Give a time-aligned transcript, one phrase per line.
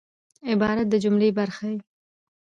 [0.51, 1.79] عبارت د جملې برخه يي.